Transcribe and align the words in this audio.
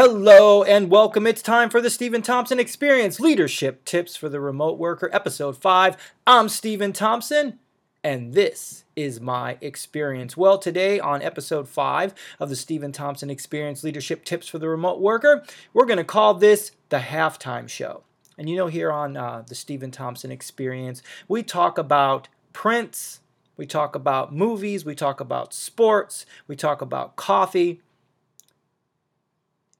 Hello 0.00 0.62
and 0.62 0.90
welcome. 0.90 1.26
It's 1.26 1.42
time 1.42 1.70
for 1.70 1.80
the 1.80 1.90
Steven 1.90 2.22
Thompson 2.22 2.60
Experience 2.60 3.18
Leadership 3.18 3.84
Tips 3.84 4.14
for 4.14 4.28
the 4.28 4.38
Remote 4.38 4.78
Worker, 4.78 5.10
Episode 5.12 5.56
5. 5.56 5.96
I'm 6.24 6.48
Steven 6.48 6.92
Thompson, 6.92 7.58
and 8.04 8.32
this 8.32 8.84
is 8.94 9.20
my 9.20 9.58
experience. 9.60 10.36
Well, 10.36 10.56
today 10.56 11.00
on 11.00 11.20
Episode 11.20 11.68
5 11.68 12.14
of 12.38 12.48
the 12.48 12.54
Steven 12.54 12.92
Thompson 12.92 13.28
Experience 13.28 13.82
Leadership 13.82 14.24
Tips 14.24 14.46
for 14.46 14.60
the 14.60 14.68
Remote 14.68 15.00
Worker, 15.00 15.42
we're 15.74 15.84
going 15.84 15.96
to 15.96 16.04
call 16.04 16.34
this 16.34 16.70
the 16.90 16.98
halftime 16.98 17.68
show. 17.68 18.04
And 18.38 18.48
you 18.48 18.56
know, 18.56 18.68
here 18.68 18.92
on 18.92 19.16
uh, 19.16 19.42
the 19.48 19.56
Steven 19.56 19.90
Thompson 19.90 20.30
Experience, 20.30 21.02
we 21.26 21.42
talk 21.42 21.76
about 21.76 22.28
Prince, 22.52 23.18
we 23.56 23.66
talk 23.66 23.96
about 23.96 24.32
movies, 24.32 24.84
we 24.84 24.94
talk 24.94 25.18
about 25.18 25.52
sports, 25.52 26.24
we 26.46 26.54
talk 26.54 26.80
about 26.80 27.16
coffee 27.16 27.80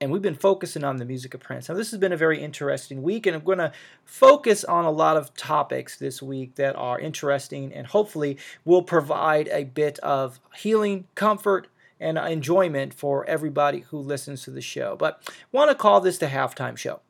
and 0.01 0.11
we've 0.11 0.21
been 0.21 0.35
focusing 0.35 0.83
on 0.83 0.97
the 0.97 1.05
music 1.05 1.33
of 1.33 1.41
Prince. 1.41 1.67
Now, 1.67 1.75
this 1.75 1.91
has 1.91 1.99
been 1.99 2.13
a 2.13 2.17
very 2.17 2.41
interesting 2.41 3.03
week, 3.03 3.25
and 3.25 3.35
I'm 3.35 3.43
going 3.43 3.57
to 3.57 3.73
focus 4.05 4.63
on 4.63 4.85
a 4.85 4.91
lot 4.91 5.17
of 5.17 5.33
topics 5.33 5.97
this 5.97 6.21
week 6.21 6.55
that 6.55 6.75
are 6.75 6.99
interesting 6.99 7.73
and 7.73 7.87
hopefully 7.87 8.37
will 8.63 8.83
provide 8.83 9.49
a 9.49 9.65
bit 9.65 9.99
of 9.99 10.39
healing, 10.55 11.07
comfort, 11.15 11.67
and 11.99 12.17
enjoyment 12.17 12.93
for 12.93 13.25
everybody 13.25 13.81
who 13.89 13.99
listens 13.99 14.43
to 14.43 14.51
the 14.51 14.61
show. 14.61 14.95
But 14.95 15.21
I 15.27 15.33
want 15.51 15.69
to 15.69 15.75
call 15.75 15.99
this 15.99 16.17
the 16.17 16.27
halftime 16.27 16.77
show. 16.77 17.01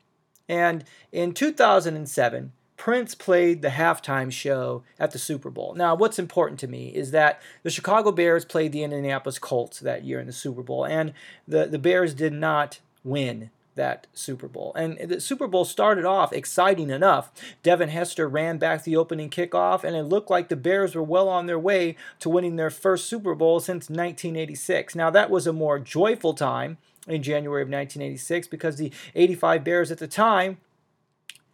And 0.47 0.83
in 1.11 1.33
2007, 1.33 2.51
Prince 2.79 3.13
played 3.13 3.61
the 3.61 3.67
halftime 3.67 4.31
show 4.31 4.83
at 4.97 5.11
the 5.11 5.19
Super 5.19 5.49
Bowl. 5.49 5.73
Now, 5.75 5.95
what's 5.95 6.17
important 6.17 6.61
to 6.61 6.67
me 6.67 6.87
is 6.87 7.11
that 7.11 7.41
the 7.61 7.69
Chicago 7.69 8.09
Bears 8.09 8.45
played 8.45 8.71
the 8.71 8.83
Indianapolis 8.83 9.37
Colts 9.37 9.81
that 9.81 10.05
year 10.05 10.17
in 10.17 10.27
the 10.27 10.33
Super 10.33 10.63
Bowl, 10.63 10.85
and 10.85 11.11
the, 11.45 11.65
the 11.65 11.77
Bears 11.77 12.13
did 12.13 12.31
not 12.31 12.79
win 13.03 13.49
that 13.75 14.07
Super 14.13 14.47
Bowl. 14.47 14.73
And 14.75 14.97
the 14.97 15.19
Super 15.19 15.45
Bowl 15.45 15.65
started 15.65 16.05
off 16.05 16.31
exciting 16.31 16.89
enough. 16.89 17.33
Devin 17.63 17.89
Hester 17.89 18.29
ran 18.29 18.57
back 18.57 18.85
the 18.85 18.95
opening 18.95 19.29
kickoff, 19.29 19.83
and 19.83 19.97
it 19.97 20.03
looked 20.03 20.29
like 20.29 20.47
the 20.47 20.55
Bears 20.55 20.95
were 20.95 21.03
well 21.03 21.27
on 21.27 21.47
their 21.47 21.59
way 21.59 21.97
to 22.21 22.29
winning 22.29 22.55
their 22.55 22.69
first 22.69 23.07
Super 23.07 23.35
Bowl 23.35 23.59
since 23.59 23.89
1986. 23.89 24.95
Now, 24.95 25.09
that 25.09 25.29
was 25.29 25.45
a 25.45 25.51
more 25.51 25.79
joyful 25.79 26.33
time 26.33 26.77
in 27.09 27.23
January 27.23 27.61
of 27.61 27.67
1986 27.67 28.47
because 28.47 28.77
the 28.77 28.93
85 29.15 29.65
Bears 29.65 29.91
at 29.91 29.97
the 29.97 30.07
time 30.07 30.59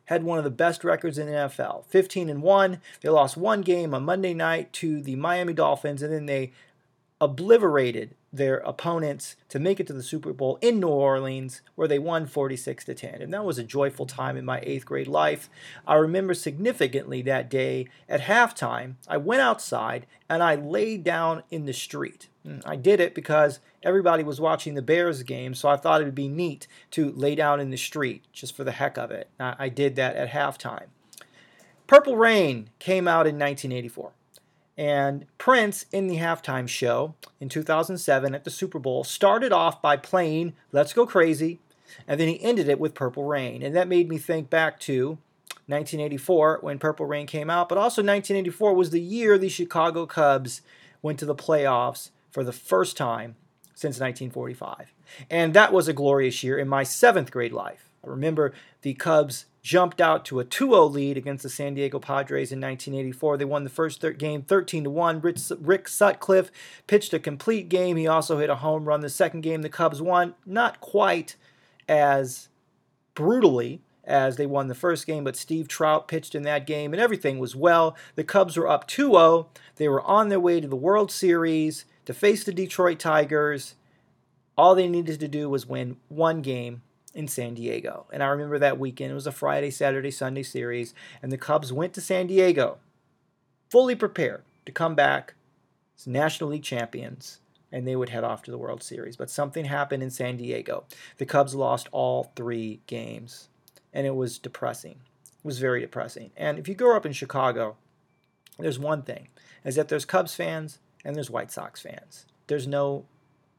had 0.06 0.24
one 0.24 0.38
of 0.38 0.44
the 0.44 0.50
best 0.50 0.84
records 0.84 1.18
in 1.18 1.28
the 1.28 1.34
NFL 1.34 1.86
15 1.86 2.30
and 2.30 2.42
1. 2.42 2.82
They 3.02 3.10
lost 3.10 3.38
one 3.38 3.62
game 3.62 3.94
on 3.94 4.06
Monday 4.06 4.34
night 4.34 4.72
to 4.74 5.02
the 5.02 5.16
Miami 5.16 5.54
Dolphins, 5.54 6.02
and 6.02 6.14
then 6.14 6.26
they 6.26 6.52
obliterated 7.22 8.16
their 8.38 8.58
opponents 8.58 9.36
to 9.50 9.60
make 9.60 9.80
it 9.80 9.88
to 9.88 9.94
the 9.94 10.04
Super 10.04 10.34
Bowl 10.34 10.58
in 10.62 10.80
New 10.80 10.88
Orleans, 10.88 11.62
where 11.76 11.88
they 11.88 12.00
won 12.00 12.26
46 12.26 12.86
to 12.86 12.94
10. 12.94 13.22
And 13.22 13.34
that 13.34 13.46
was 13.46 13.58
a 13.58 13.64
joyful 13.64 14.06
time 14.06 14.38
in 14.38 14.46
my 14.46 14.60
eighth 14.64 14.86
grade 14.86 15.08
life. 15.08 15.50
I 15.88 15.96
remember 15.96 16.34
significantly 16.34 17.22
that 17.24 17.50
day 17.50 17.88
at 18.08 18.22
halftime, 18.22 18.96
I 19.08 19.18
went 19.18 19.42
outside 19.42 20.06
and 20.30 20.42
I 20.42 20.56
laid 20.56 21.04
down 21.04 21.44
in 21.50 21.66
the 21.66 21.74
street. 21.74 22.30
Mm, 22.46 22.62
I 22.66 22.76
did 22.76 23.00
it 23.00 23.16
because 23.16 23.60
everybody 23.84 24.24
was 24.24 24.42
watching 24.42 24.76
the 24.76 24.82
Bears 24.82 25.24
game, 25.24 25.54
so 25.54 25.70
I 25.70 25.78
thought 25.78 26.02
it 26.02 26.06
would 26.06 26.16
be 26.16 26.28
neat 26.28 26.68
to 26.92 27.12
lay 27.12 27.36
down 27.36 27.60
in 27.60 27.70
the 27.70 27.78
street 27.78 28.26
just 28.32 28.56
for 28.56 28.64
the 28.64 28.72
heck 28.72 28.98
of 28.98 29.12
it. 29.12 29.30
I 29.40 29.70
did 29.70 29.96
that 29.96 30.16
at 30.16 30.30
halftime. 30.30 30.88
Purple 31.88 32.18
Rain 32.18 32.70
came 32.80 33.08
out 33.08 33.28
in 33.28 33.36
1984. 33.36 34.12
And 34.78 35.26
Prince, 35.38 35.86
in 35.92 36.08
the 36.08 36.18
halftime 36.18 36.68
show 36.68 37.16
in 37.40 37.48
2007 37.50 38.36
at 38.36 38.44
the 38.44 38.50
Super 38.50 38.80
Bowl, 38.80 39.04
started 39.04 39.54
off 39.54 39.82
by 39.82 39.96
playing 39.96 40.54
Let's 40.72 40.94
Go 40.94 41.06
Crazy, 41.06 41.60
and 42.08 42.20
then 42.20 42.28
he 42.28 42.44
ended 42.44 42.68
it 42.68 42.80
with 42.80 42.94
Purple 42.94 43.24
Rain. 43.24 43.64
And 43.64 43.76
that 43.76 43.88
made 43.88 44.10
me 44.10 44.18
think 44.18 44.50
back 44.50 44.80
to 44.82 45.18
1984 45.68 46.60
when 46.62 46.78
Purple 46.78 47.06
Rain 47.06 47.26
came 47.26 47.50
out, 47.50 47.70
but 47.70 47.78
also 47.78 48.02
1984 48.02 48.74
was 48.74 48.90
the 48.90 49.02
year 49.02 49.38
the 49.38 49.50
Chicago 49.50 50.06
Cubs 50.06 50.62
went 51.02 51.20
to 51.20 51.26
the 51.26 51.36
playoffs 51.36 52.10
for 52.30 52.44
the 52.44 52.52
first 52.52 52.98
time 52.98 53.36
since 53.74 54.00
1945. 54.00 54.94
And 55.30 55.54
that 55.54 55.72
was 55.72 55.88
a 55.88 55.94
glorious 55.94 56.44
year 56.44 56.58
in 56.58 56.68
my 56.68 56.84
seventh 56.84 57.32
grade 57.32 57.54
life. 57.54 57.90
Remember 58.08 58.54
the 58.82 58.94
Cubs 58.94 59.46
jumped 59.66 60.00
out 60.00 60.24
to 60.26 60.40
a 60.40 60.46
2-0 60.46 60.92
lead 60.92 61.18
against 61.18 61.42
the 61.42 61.50
San 61.50 61.74
Diego 61.74 61.98
Padres 61.98 62.52
in 62.52 62.62
1984. 62.62 63.38
They 63.38 63.46
won 63.46 63.64
the 63.64 63.70
first 63.72 64.00
thir- 64.00 64.12
game 64.12 64.44
13 64.44 64.84
to 64.84 64.92
1. 64.92 65.22
Rick, 65.22 65.88
Sutcliffe 65.88 66.52
pitched 66.86 67.16
a 67.16 67.20
complete 67.20 67.68
game. 67.68 67.98
He 67.98 68.06
also 68.06 68.38
hit 68.38 68.52
a 68.52 68.58
home 68.58 68.86
run. 68.86 69.02
The 69.02 69.10
second 69.10 69.42
game 69.42 69.64
the 69.64 69.70
Cubs 69.70 70.04
won, 70.04 70.36
not 70.46 70.82
quite 70.82 71.36
as 71.90 72.50
brutally 73.16 73.82
as 74.04 74.36
they 74.36 74.46
won 74.46 74.68
the 74.68 74.76
first 74.76 75.08
game, 75.08 75.24
but 75.24 75.36
Steve 75.36 75.68
Trout 75.68 76.08
pitched 76.08 76.36
in 76.36 76.44
that 76.44 76.68
game 76.68 76.94
and 76.94 77.02
everything 77.02 77.40
was 77.40 77.56
well. 77.56 77.98
The 78.14 78.24
Cubs 78.24 78.56
were 78.58 78.70
up 78.70 78.88
2-0. 78.88 79.48
They 79.78 79.88
were 79.88 80.04
on 80.04 80.30
their 80.30 80.40
way 80.40 80.62
to 80.62 80.68
the 80.68 80.76
World 80.76 81.12
Series 81.12 81.86
to 82.06 82.14
face 82.14 82.44
the 82.44 82.54
Detroit 82.54 83.00
Tigers. 83.00 83.74
All 84.56 84.76
they 84.76 84.88
needed 84.88 85.20
to 85.22 85.28
do 85.28 85.50
was 85.50 85.66
win 85.66 85.98
one 86.08 86.44
game 86.44 86.84
in 87.16 87.28
San 87.28 87.54
Diego. 87.56 88.06
And 88.12 88.22
I 88.22 88.28
remember 88.28 88.60
that 88.60 88.78
weekend. 88.78 89.12
It 89.12 89.16
was 89.16 89.26
a 89.26 89.32
Friday, 89.32 89.72
Saturday, 89.72 90.12
Sunday 90.12 90.44
series. 90.44 90.94
And 91.24 91.32
the 91.32 91.38
Cubs 91.38 91.74
went 91.74 91.94
to 91.94 92.02
San 92.02 92.28
Diego 92.28 92.78
fully 93.72 93.96
prepared 93.96 94.44
to 94.66 94.72
come 94.72 94.94
back 94.94 95.34
as 95.98 96.06
National 96.06 96.52
League 96.52 96.64
champions. 96.64 97.40
And 97.72 97.88
they 97.88 97.96
would 97.96 98.10
head 98.10 98.24
off 98.24 98.44
to 98.44 98.52
the 98.52 98.58
World 98.58 98.84
Series. 98.84 99.16
But 99.16 99.30
something 99.30 99.66
happened 99.66 100.04
in 100.04 100.12
San 100.12 100.38
Diego. 100.38 100.84
The 101.18 101.26
Cubs 101.26 101.56
lost 101.56 101.88
all 101.92 102.32
three 102.36 102.82
games. 102.86 103.50
And 103.94 104.06
it 104.06 104.16
was 104.16 104.38
depressing. 104.38 105.00
It 105.24 105.46
was 105.46 105.60
very 105.60 105.82
depressing. 105.82 106.32
And 106.36 106.60
if 106.60 106.68
you 106.68 106.76
grow 106.76 106.96
up 106.96 107.06
in 107.06 107.14
Chicago, 107.14 107.78
there's 108.60 108.80
one 108.80 109.02
thing 109.02 109.30
is 109.64 109.76
that 109.76 109.88
there's 109.88 110.06
Cubs 110.06 110.36
fans 110.36 110.80
and 111.04 111.16
there's 111.16 111.30
White 111.30 111.52
Sox 111.52 111.82
fans. 111.82 112.26
There's 112.48 112.68
no, 112.68 113.06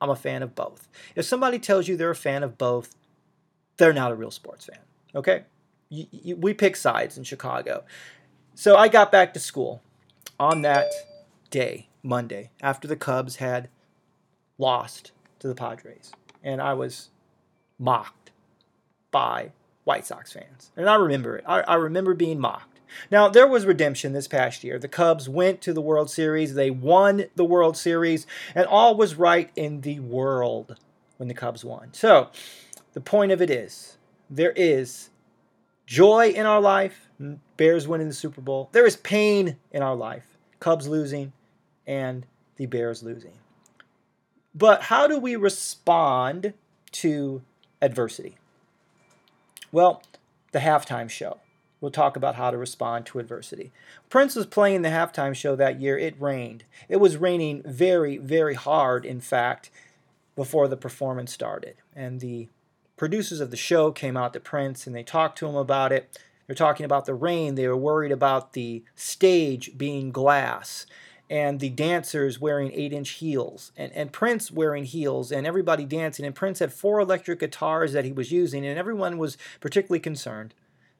I'm 0.00 0.10
a 0.10 0.16
fan 0.16 0.42
of 0.42 0.54
both. 0.54 0.88
If 1.14 1.24
somebody 1.24 1.58
tells 1.58 1.88
you 1.88 1.96
they're 1.96 2.10
a 2.10 2.16
fan 2.16 2.42
of 2.42 2.56
both, 2.56 2.94
they're 3.76 3.92
not 3.92 4.12
a 4.12 4.14
real 4.14 4.30
sports 4.30 4.66
fan. 4.66 4.78
Okay? 5.14 5.44
You, 5.88 6.06
you, 6.10 6.36
we 6.36 6.54
pick 6.54 6.76
sides 6.76 7.16
in 7.16 7.24
Chicago. 7.24 7.84
So 8.54 8.76
I 8.76 8.88
got 8.88 9.12
back 9.12 9.34
to 9.34 9.40
school 9.40 9.82
on 10.38 10.62
that 10.62 10.90
day, 11.50 11.88
Monday, 12.02 12.50
after 12.60 12.88
the 12.88 12.96
Cubs 12.96 13.36
had 13.36 13.68
lost 14.58 15.12
to 15.38 15.48
the 15.48 15.54
Padres. 15.54 16.12
And 16.42 16.60
I 16.60 16.74
was 16.74 17.10
mocked 17.78 18.30
by 19.10 19.52
White 19.84 20.06
Sox 20.06 20.32
fans. 20.32 20.72
And 20.76 20.88
I 20.88 20.96
remember 20.96 21.36
it. 21.36 21.44
I, 21.46 21.60
I 21.60 21.74
remember 21.74 22.14
being 22.14 22.40
mocked. 22.40 22.80
Now, 23.10 23.28
there 23.28 23.46
was 23.46 23.66
redemption 23.66 24.12
this 24.12 24.28
past 24.28 24.64
year. 24.64 24.78
The 24.78 24.88
Cubs 24.88 25.28
went 25.28 25.60
to 25.62 25.72
the 25.72 25.80
World 25.80 26.10
Series, 26.10 26.54
they 26.54 26.70
won 26.70 27.26
the 27.34 27.44
World 27.44 27.76
Series, 27.76 28.26
and 28.54 28.66
all 28.66 28.96
was 28.96 29.16
right 29.16 29.50
in 29.56 29.82
the 29.82 30.00
world 30.00 30.78
when 31.16 31.28
the 31.28 31.34
Cubs 31.34 31.64
won. 31.64 31.88
So, 31.92 32.30
the 32.96 33.00
point 33.02 33.30
of 33.30 33.42
it 33.42 33.50
is 33.50 33.98
there 34.30 34.52
is 34.52 35.10
joy 35.84 36.30
in 36.30 36.46
our 36.46 36.62
life, 36.62 37.10
Bears 37.58 37.86
winning 37.86 38.08
the 38.08 38.14
Super 38.14 38.40
Bowl. 38.40 38.70
There 38.72 38.86
is 38.86 38.96
pain 38.96 39.58
in 39.70 39.82
our 39.82 39.94
life, 39.94 40.38
Cubs 40.60 40.88
losing 40.88 41.34
and 41.86 42.24
the 42.56 42.64
Bears 42.64 43.02
losing. 43.02 43.34
But 44.54 44.84
how 44.84 45.06
do 45.06 45.18
we 45.18 45.36
respond 45.36 46.54
to 46.92 47.42
adversity? 47.82 48.38
Well, 49.70 50.02
the 50.52 50.60
halftime 50.60 51.10
show 51.10 51.40
we'll 51.82 51.90
talk 51.90 52.16
about 52.16 52.36
how 52.36 52.50
to 52.50 52.56
respond 52.56 53.04
to 53.04 53.18
adversity. 53.18 53.72
Prince 54.08 54.34
was 54.34 54.46
playing 54.46 54.80
the 54.80 54.88
halftime 54.88 55.36
show 55.36 55.54
that 55.54 55.82
year. 55.82 55.98
It 55.98 56.18
rained. 56.18 56.64
It 56.88 56.96
was 56.96 57.18
raining 57.18 57.62
very, 57.66 58.16
very 58.16 58.54
hard, 58.54 59.04
in 59.04 59.20
fact, 59.20 59.70
before 60.34 60.66
the 60.66 60.78
performance 60.78 61.30
started. 61.30 61.76
And 61.94 62.20
the 62.20 62.48
producers 62.96 63.40
of 63.40 63.50
the 63.50 63.56
show 63.56 63.92
came 63.92 64.16
out 64.16 64.32
to 64.32 64.40
Prince 64.40 64.86
and 64.86 64.94
they 64.94 65.02
talked 65.02 65.38
to 65.38 65.46
him 65.46 65.56
about 65.56 65.92
it. 65.92 66.18
They're 66.46 66.56
talking 66.56 66.86
about 66.86 67.06
the 67.06 67.14
rain. 67.14 67.54
They 67.54 67.68
were 67.68 67.76
worried 67.76 68.12
about 68.12 68.52
the 68.52 68.84
stage 68.94 69.76
being 69.76 70.12
glass 70.12 70.86
and 71.28 71.58
the 71.58 71.70
dancers 71.70 72.40
wearing 72.40 72.70
eight 72.72 72.92
inch 72.92 73.10
heels 73.10 73.72
and, 73.76 73.92
and 73.92 74.12
Prince 74.12 74.50
wearing 74.50 74.84
heels 74.84 75.32
and 75.32 75.46
everybody 75.46 75.84
dancing. 75.84 76.24
And 76.24 76.34
Prince 76.34 76.60
had 76.60 76.72
four 76.72 77.00
electric 77.00 77.40
guitars 77.40 77.92
that 77.92 78.04
he 78.04 78.12
was 78.12 78.30
using, 78.30 78.64
and 78.64 78.78
everyone 78.78 79.18
was 79.18 79.36
particularly 79.60 80.00
concerned. 80.00 80.54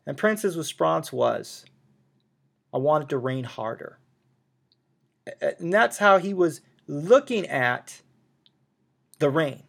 And 0.04 0.16
Prince's 0.16 0.56
response 0.56 1.12
was, 1.12 1.64
I 2.74 2.78
want 2.78 3.04
it 3.04 3.08
to 3.10 3.18
rain 3.18 3.44
harder. 3.44 3.98
And 5.40 5.72
that's 5.72 5.98
how 5.98 6.18
he 6.18 6.34
was 6.34 6.60
looking 6.86 7.46
at 7.46 8.02
the 9.18 9.30
rain. 9.30 9.62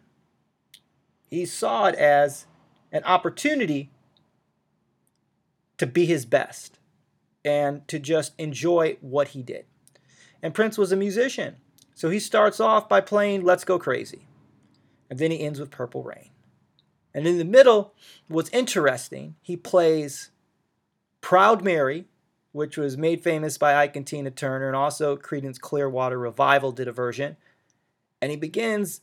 He 1.28 1.46
saw 1.46 1.86
it 1.86 1.94
as 1.94 2.46
an 2.90 3.04
opportunity 3.04 3.90
to 5.76 5.86
be 5.86 6.06
his 6.06 6.24
best 6.24 6.78
and 7.44 7.86
to 7.88 7.98
just 7.98 8.32
enjoy 8.38 8.96
what 9.00 9.28
he 9.28 9.42
did. 9.42 9.66
And 10.42 10.54
Prince 10.54 10.78
was 10.78 10.92
a 10.92 10.96
musician. 10.96 11.56
So 11.94 12.10
he 12.10 12.18
starts 12.18 12.60
off 12.60 12.88
by 12.88 13.00
playing 13.00 13.44
Let's 13.44 13.64
Go 13.64 13.78
Crazy. 13.78 14.26
And 15.10 15.18
then 15.18 15.30
he 15.30 15.40
ends 15.40 15.58
with 15.58 15.70
Purple 15.70 16.02
Rain. 16.02 16.30
And 17.14 17.26
in 17.26 17.38
the 17.38 17.44
middle, 17.44 17.94
what's 18.28 18.50
interesting, 18.50 19.36
he 19.40 19.56
plays 19.56 20.30
Proud 21.20 21.62
Mary, 21.62 22.06
which 22.52 22.76
was 22.76 22.96
made 22.96 23.22
famous 23.22 23.58
by 23.58 23.74
Ike 23.74 23.96
and 23.96 24.06
Tina 24.06 24.30
Turner, 24.30 24.66
and 24.66 24.76
also 24.76 25.16
Creedence 25.16 25.58
Clearwater 25.58 26.18
Revival 26.18 26.72
did 26.72 26.88
a 26.88 26.92
version. 26.92 27.36
And 28.20 28.30
he 28.30 28.36
begins 28.36 29.00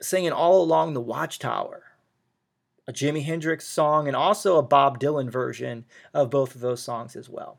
singing 0.00 0.32
All 0.32 0.62
Along 0.62 0.94
the 0.94 1.00
Watchtower, 1.00 1.82
a 2.86 2.92
Jimi 2.92 3.24
Hendrix 3.24 3.66
song, 3.66 4.06
and 4.06 4.16
also 4.16 4.56
a 4.56 4.62
Bob 4.62 4.98
Dylan 4.98 5.30
version 5.30 5.84
of 6.12 6.30
both 6.30 6.54
of 6.54 6.60
those 6.60 6.82
songs 6.82 7.16
as 7.16 7.28
well. 7.28 7.58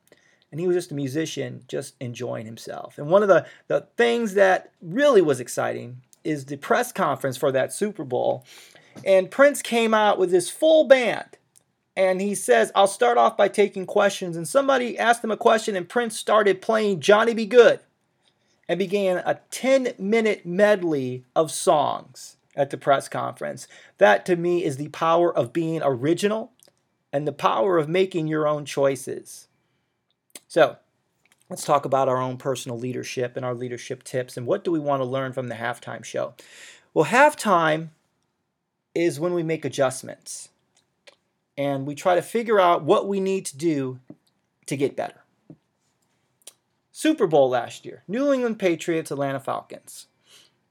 And 0.52 0.60
he 0.60 0.68
was 0.68 0.76
just 0.76 0.92
a 0.92 0.96
musician, 0.96 1.64
just 1.68 1.96
enjoying 2.02 2.46
himself. 2.46 2.98
And 2.98 3.08
one 3.08 3.24
of 3.24 3.30
the, 3.30 3.46
the 3.68 3.88
things 3.96 4.34
that 4.34 4.72
really 4.82 5.22
was 5.22 5.40
exciting 5.40 6.02
is 6.24 6.46
the 6.46 6.58
press 6.58 6.92
conference 6.92 7.38
for 7.38 7.52
that 7.54 7.74
Super 7.74 8.04
Bowl. 8.04 8.46
And 9.06 9.32
Prince 9.32 9.62
came 9.62 9.94
out 9.94 10.18
with 10.18 10.32
his 10.32 10.50
full 10.50 10.86
band 10.88 11.38
and 11.96 12.20
he 12.20 12.36
says, 12.36 12.72
I'll 12.76 12.88
start 12.88 13.18
off 13.18 13.38
by 13.38 13.48
taking 13.48 13.86
questions. 13.86 14.36
And 14.36 14.48
somebody 14.48 15.00
asked 15.00 15.24
him 15.24 15.32
a 15.32 15.38
question, 15.38 15.76
and 15.76 15.88
Prince 15.88 16.18
started 16.18 16.62
playing 16.62 17.00
Johnny 17.00 17.34
B. 17.34 17.46
Goode 17.46 17.80
and 18.72 18.78
began 18.78 19.18
a 19.18 19.38
10 19.52 19.96
minute 20.00 20.46
medley 20.46 21.26
of 21.36 21.52
songs 21.52 22.38
at 22.56 22.70
the 22.70 22.78
press 22.78 23.10
conference. 23.10 23.68
That 23.98 24.26
to 24.28 24.38
me 24.38 24.64
is 24.64 24.78
the 24.78 24.88
power 24.88 25.38
of 25.38 25.52
being 25.52 25.82
original 25.84 26.54
and 27.12 27.28
the 27.28 27.34
power 27.34 27.78
of 27.78 27.90
making 27.90 28.28
your 28.28 28.48
own 28.48 28.64
choices. 28.64 29.50
So, 30.48 30.78
let's 31.50 31.66
talk 31.66 31.84
about 31.84 32.08
our 32.08 32.22
own 32.22 32.38
personal 32.38 32.80
leadership 32.80 33.36
and 33.36 33.46
our 33.46 33.54
leadership 33.54 34.04
tips 34.04 34.38
and 34.38 34.48
what 34.48 34.64
do 34.64 34.72
we 34.72 34.80
want 34.80 35.02
to 35.02 35.06
learn 35.06 35.34
from 35.34 35.50
the 35.50 35.56
halftime 35.56 36.06
show? 36.06 36.36
Well, 36.94 37.08
halftime 37.08 37.90
is 38.96 39.20
when 39.20 39.34
we 39.34 39.44
make 39.44 39.66
adjustments 39.66 40.48
and 41.58 41.86
we 41.86 41.94
try 41.94 42.16
to 42.16 42.22
figure 42.22 42.58
out 42.62 42.86
what 42.86 43.06
we 43.06 43.20
need 43.20 43.46
to 43.48 43.58
do 43.58 44.00
to 44.68 44.78
get 44.78 44.96
better. 44.96 45.21
Super 46.92 47.28
Bowl 47.28 47.50
last 47.50 47.86
year, 47.86 48.04
New 48.08 48.34
England 48.34 48.60
Patriots, 48.60 49.12
Atlanta 49.12 49.40
Falcons. 49.40 50.08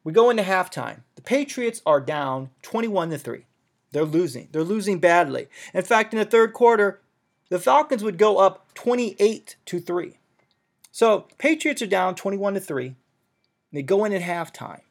We 0.05 0.13
go 0.13 0.31
into 0.31 0.43
halftime. 0.43 1.01
The 1.15 1.23
Patriots 1.23 1.83
are 1.87 2.01
down 2.01 2.51
21 2.63 3.11
to 3.11 3.19
3. 3.19 3.45
They're 3.93 4.05
losing. 4.05 4.49
They're 4.53 4.63
losing 4.63 4.99
badly. 4.99 5.49
In 5.75 5.83
fact, 5.83 6.13
in 6.13 6.19
the 6.19 6.25
third 6.25 6.53
quarter, 6.53 7.01
the 7.49 7.59
Falcons 7.59 8.05
would 8.05 8.19
go 8.19 8.39
up 8.39 8.73
28 8.75 9.57
to 9.67 9.81
3. 9.81 10.19
So, 10.93 11.27
Patriots 11.39 11.83
are 11.83 11.87
down 11.87 12.15
21 12.15 12.55
to 12.55 12.61
3. 12.61 12.95
They 13.73 13.83
go 13.83 14.05
in 14.05 14.13
at 14.13 14.23
halftime. 14.23 14.83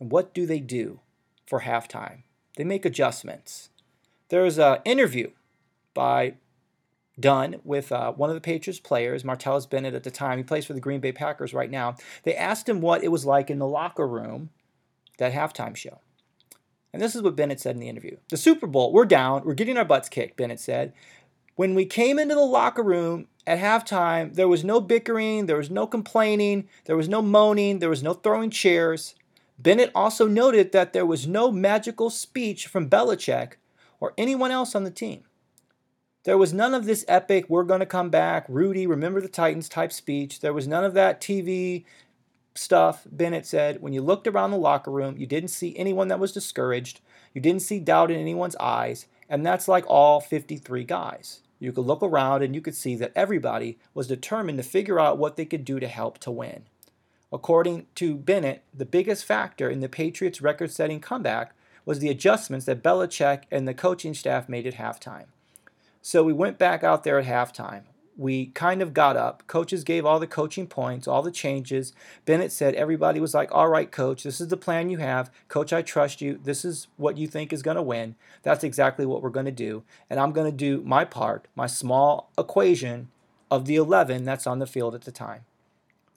And 0.00 0.10
what 0.10 0.32
do 0.32 0.46
they 0.46 0.60
do 0.60 1.00
for 1.46 1.62
halftime? 1.62 2.22
They 2.56 2.64
make 2.64 2.84
adjustments. 2.84 3.70
There's 4.28 4.58
an 4.58 4.78
interview 4.84 5.30
by 5.94 6.34
done 7.18 7.56
with 7.64 7.92
uh, 7.92 8.12
one 8.12 8.30
of 8.30 8.34
the 8.34 8.40
Patriots 8.40 8.80
players, 8.80 9.22
Martellus 9.22 9.68
Bennett 9.68 9.94
at 9.94 10.04
the 10.04 10.10
time. 10.10 10.38
He 10.38 10.44
plays 10.44 10.66
for 10.66 10.72
the 10.72 10.80
Green 10.80 11.00
Bay 11.00 11.12
Packers 11.12 11.54
right 11.54 11.70
now. 11.70 11.96
They 12.22 12.34
asked 12.34 12.68
him 12.68 12.80
what 12.80 13.02
it 13.02 13.08
was 13.08 13.26
like 13.26 13.50
in 13.50 13.58
the 13.58 13.66
locker 13.66 14.06
room, 14.06 14.50
that 15.18 15.32
halftime 15.32 15.76
show. 15.76 16.00
And 16.92 17.02
this 17.02 17.14
is 17.14 17.22
what 17.22 17.36
Bennett 17.36 17.60
said 17.60 17.74
in 17.74 17.80
the 17.80 17.88
interview. 17.88 18.16
The 18.30 18.36
Super 18.36 18.66
Bowl, 18.66 18.92
we're 18.92 19.04
down, 19.04 19.44
we're 19.44 19.54
getting 19.54 19.76
our 19.76 19.84
butts 19.84 20.08
kicked, 20.08 20.36
Bennett 20.36 20.60
said. 20.60 20.92
When 21.54 21.74
we 21.74 21.86
came 21.86 22.18
into 22.18 22.34
the 22.34 22.40
locker 22.40 22.82
room 22.82 23.26
at 23.46 23.58
halftime, 23.58 24.34
there 24.34 24.48
was 24.48 24.64
no 24.64 24.80
bickering, 24.80 25.46
there 25.46 25.56
was 25.56 25.70
no 25.70 25.86
complaining, 25.86 26.68
there 26.84 26.96
was 26.96 27.08
no 27.08 27.20
moaning, 27.20 27.80
there 27.80 27.90
was 27.90 28.02
no 28.02 28.14
throwing 28.14 28.50
chairs. 28.50 29.14
Bennett 29.58 29.90
also 29.94 30.28
noted 30.28 30.72
that 30.72 30.92
there 30.92 31.04
was 31.04 31.26
no 31.26 31.50
magical 31.50 32.10
speech 32.10 32.68
from 32.68 32.88
Belichick 32.88 33.54
or 34.00 34.14
anyone 34.16 34.52
else 34.52 34.74
on 34.74 34.84
the 34.84 34.90
team. 34.90 35.24
There 36.24 36.38
was 36.38 36.52
none 36.52 36.74
of 36.74 36.84
this 36.84 37.04
epic, 37.08 37.46
we're 37.48 37.62
going 37.62 37.80
to 37.80 37.86
come 37.86 38.10
back, 38.10 38.44
Rudy, 38.48 38.86
remember 38.86 39.20
the 39.20 39.28
Titans 39.28 39.68
type 39.68 39.92
speech. 39.92 40.40
There 40.40 40.52
was 40.52 40.66
none 40.66 40.84
of 40.84 40.94
that 40.94 41.20
TV 41.20 41.84
stuff. 42.54 43.06
Bennett 43.10 43.46
said, 43.46 43.80
when 43.80 43.92
you 43.92 44.02
looked 44.02 44.26
around 44.26 44.50
the 44.50 44.58
locker 44.58 44.90
room, 44.90 45.16
you 45.16 45.26
didn't 45.26 45.50
see 45.50 45.76
anyone 45.76 46.08
that 46.08 46.18
was 46.18 46.32
discouraged. 46.32 47.00
You 47.32 47.40
didn't 47.40 47.62
see 47.62 47.78
doubt 47.78 48.10
in 48.10 48.18
anyone's 48.18 48.56
eyes. 48.56 49.06
And 49.28 49.46
that's 49.46 49.68
like 49.68 49.84
all 49.86 50.20
53 50.20 50.84
guys. 50.84 51.40
You 51.60 51.72
could 51.72 51.86
look 51.86 52.02
around 52.02 52.42
and 52.42 52.54
you 52.54 52.60
could 52.60 52.74
see 52.74 52.94
that 52.96 53.12
everybody 53.14 53.78
was 53.94 54.06
determined 54.06 54.58
to 54.58 54.64
figure 54.64 55.00
out 55.00 55.18
what 55.18 55.36
they 55.36 55.44
could 55.44 55.64
do 55.64 55.78
to 55.80 55.88
help 55.88 56.18
to 56.18 56.30
win. 56.30 56.64
According 57.32 57.86
to 57.96 58.16
Bennett, 58.16 58.62
the 58.72 58.86
biggest 58.86 59.24
factor 59.24 59.68
in 59.68 59.80
the 59.80 59.88
Patriots' 59.88 60.40
record 60.40 60.70
setting 60.70 61.00
comeback 61.00 61.52
was 61.84 61.98
the 61.98 62.08
adjustments 62.08 62.66
that 62.66 62.82
Belichick 62.82 63.42
and 63.50 63.68
the 63.68 63.74
coaching 63.74 64.14
staff 64.14 64.48
made 64.48 64.66
at 64.66 64.74
halftime. 64.74 65.26
So 66.02 66.22
we 66.22 66.32
went 66.32 66.58
back 66.58 66.82
out 66.82 67.04
there 67.04 67.18
at 67.18 67.26
halftime. 67.26 67.82
We 68.16 68.46
kind 68.46 68.82
of 68.82 68.94
got 68.94 69.16
up. 69.16 69.46
Coaches 69.46 69.84
gave 69.84 70.04
all 70.04 70.18
the 70.18 70.26
coaching 70.26 70.66
points, 70.66 71.06
all 71.06 71.22
the 71.22 71.30
changes. 71.30 71.92
Bennett 72.24 72.50
said 72.50 72.74
everybody 72.74 73.20
was 73.20 73.32
like, 73.32 73.48
All 73.52 73.68
right, 73.68 73.90
coach, 73.90 74.24
this 74.24 74.40
is 74.40 74.48
the 74.48 74.56
plan 74.56 74.90
you 74.90 74.98
have. 74.98 75.30
Coach, 75.46 75.72
I 75.72 75.82
trust 75.82 76.20
you. 76.20 76.40
This 76.42 76.64
is 76.64 76.88
what 76.96 77.16
you 77.16 77.28
think 77.28 77.52
is 77.52 77.62
going 77.62 77.76
to 77.76 77.82
win. 77.82 78.16
That's 78.42 78.64
exactly 78.64 79.06
what 79.06 79.22
we're 79.22 79.30
going 79.30 79.46
to 79.46 79.52
do. 79.52 79.84
And 80.10 80.18
I'm 80.18 80.32
going 80.32 80.50
to 80.50 80.56
do 80.56 80.82
my 80.84 81.04
part, 81.04 81.46
my 81.54 81.68
small 81.68 82.30
equation 82.36 83.08
of 83.50 83.66
the 83.66 83.76
11 83.76 84.24
that's 84.24 84.46
on 84.46 84.58
the 84.58 84.66
field 84.66 84.94
at 84.94 85.02
the 85.02 85.12
time. 85.12 85.44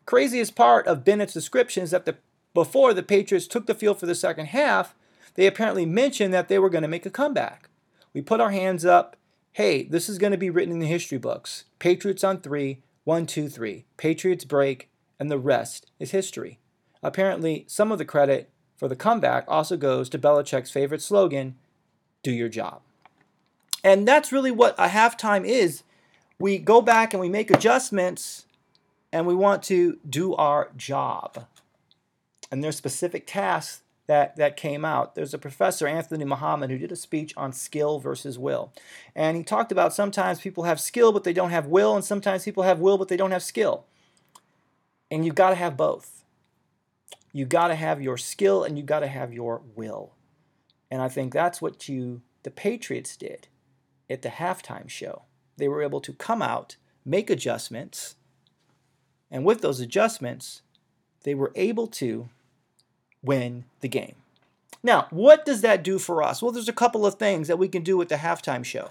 Craziest 0.05 0.55
part 0.55 0.87
of 0.87 1.05
Bennett's 1.05 1.33
description 1.33 1.83
is 1.83 1.91
that 1.91 2.05
the, 2.05 2.17
before 2.53 2.93
the 2.93 3.03
Patriots 3.03 3.47
took 3.47 3.67
the 3.67 3.75
field 3.75 3.99
for 3.99 4.05
the 4.05 4.15
second 4.15 4.47
half, 4.47 4.95
they 5.35 5.47
apparently 5.47 5.85
mentioned 5.85 6.33
that 6.33 6.47
they 6.47 6.59
were 6.59 6.69
going 6.69 6.81
to 6.81 6.87
make 6.87 7.05
a 7.05 7.11
comeback. 7.11 7.69
We 8.13 8.21
put 8.21 8.41
our 8.41 8.51
hands 8.51 8.85
up. 8.85 9.15
Hey, 9.53 9.83
this 9.83 10.07
is 10.07 10.17
going 10.17 10.31
to 10.31 10.37
be 10.37 10.49
written 10.49 10.71
in 10.71 10.79
the 10.79 10.87
history 10.87 11.17
books. 11.17 11.65
Patriots 11.77 12.23
on 12.23 12.39
three, 12.39 12.79
one, 13.03 13.25
two, 13.25 13.49
three. 13.49 13.83
Patriots 13.97 14.45
break, 14.45 14.89
and 15.19 15.29
the 15.29 15.37
rest 15.37 15.91
is 15.99 16.11
history. 16.11 16.59
Apparently, 17.03 17.65
some 17.67 17.91
of 17.91 17.97
the 17.97 18.05
credit 18.05 18.49
for 18.77 18.87
the 18.87 18.95
comeback 18.95 19.43
also 19.49 19.75
goes 19.75 20.07
to 20.09 20.17
Belichick's 20.17 20.71
favorite 20.71 21.01
slogan 21.01 21.55
do 22.23 22.31
your 22.31 22.47
job. 22.47 22.79
And 23.83 24.07
that's 24.07 24.31
really 24.31 24.51
what 24.51 24.73
a 24.77 24.87
halftime 24.87 25.45
is. 25.45 25.83
We 26.39 26.57
go 26.57 26.81
back 26.81 27.13
and 27.13 27.19
we 27.19 27.27
make 27.27 27.51
adjustments 27.51 28.45
and 29.11 29.27
we 29.27 29.35
want 29.35 29.63
to 29.63 29.99
do 30.09 30.33
our 30.35 30.71
job. 30.77 31.45
And 32.49 32.63
there's 32.63 32.77
specific 32.77 33.27
tasks 33.27 33.81
that, 34.07 34.35
that 34.35 34.57
came 34.57 34.83
out. 34.83 35.15
There's 35.15 35.33
a 35.33 35.39
professor, 35.39 35.87
Anthony 35.87 36.25
Muhammad, 36.25 36.69
who 36.69 36.77
did 36.77 36.91
a 36.91 36.95
speech 36.95 37.33
on 37.37 37.53
skill 37.53 37.99
versus 37.99 38.37
will. 38.37 38.73
And 39.15 39.37
he 39.37 39.43
talked 39.43 39.71
about 39.71 39.93
sometimes 39.93 40.41
people 40.41 40.63
have 40.63 40.79
skill, 40.79 41.11
but 41.11 41.23
they 41.23 41.33
don't 41.33 41.51
have 41.51 41.67
will, 41.67 41.95
and 41.95 42.03
sometimes 42.03 42.43
people 42.43 42.63
have 42.63 42.79
will, 42.79 42.97
but 42.97 43.07
they 43.07 43.17
don't 43.17 43.31
have 43.31 43.43
skill. 43.43 43.85
And 45.09 45.25
you've 45.25 45.35
got 45.35 45.49
to 45.49 45.55
have 45.55 45.77
both. 45.77 46.23
You've 47.33 47.49
got 47.49 47.67
to 47.67 47.75
have 47.75 48.01
your 48.01 48.17
skill 48.17 48.63
and 48.63 48.77
you've 48.77 48.87
got 48.87 48.99
to 48.99 49.07
have 49.07 49.33
your 49.33 49.61
will. 49.75 50.13
And 50.89 51.01
I 51.01 51.07
think 51.07 51.31
that's 51.31 51.61
what 51.61 51.87
you, 51.87 52.21
the 52.43 52.51
Patriots, 52.51 53.15
did 53.15 53.47
at 54.09 54.21
the 54.21 54.29
halftime 54.29 54.89
show. 54.89 55.23
They 55.57 55.67
were 55.67 55.81
able 55.81 56.01
to 56.01 56.13
come 56.13 56.41
out, 56.41 56.75
make 57.05 57.29
adjustments, 57.29 58.15
and 59.29 59.45
with 59.45 59.61
those 59.61 59.79
adjustments, 59.79 60.61
they 61.23 61.33
were 61.33 61.53
able 61.55 61.87
to 61.87 62.29
win 63.23 63.65
the 63.81 63.87
game. 63.87 64.15
Now, 64.83 65.07
what 65.11 65.45
does 65.45 65.61
that 65.61 65.83
do 65.83 65.99
for 65.99 66.23
us? 66.23 66.41
Well, 66.41 66.51
there's 66.51 66.69
a 66.69 66.73
couple 66.73 67.05
of 67.05 67.15
things 67.15 67.47
that 67.47 67.59
we 67.59 67.67
can 67.67 67.83
do 67.83 67.97
with 67.97 68.09
the 68.09 68.15
halftime 68.15 68.65
show. 68.65 68.89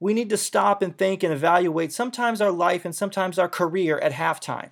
We 0.00 0.14
need 0.14 0.30
to 0.30 0.36
stop 0.36 0.82
and 0.82 0.96
think 0.96 1.22
and 1.22 1.32
evaluate 1.32 1.92
sometimes 1.92 2.40
our 2.40 2.50
life 2.50 2.84
and 2.84 2.94
sometimes 2.94 3.38
our 3.38 3.48
career 3.48 3.98
at 3.98 4.12
halftime. 4.12 4.70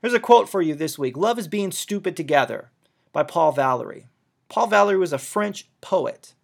Here's 0.00 0.14
a 0.14 0.20
quote 0.20 0.48
for 0.48 0.62
you 0.62 0.74
this 0.74 0.98
week 0.98 1.16
Love 1.16 1.38
is 1.38 1.48
being 1.48 1.70
stupid 1.70 2.16
together 2.16 2.70
by 3.12 3.22
Paul 3.22 3.52
Valery. 3.52 4.06
Paul 4.48 4.68
Valery 4.68 4.98
was 4.98 5.12
a 5.12 5.18
French 5.18 5.68
poet. 5.80 6.34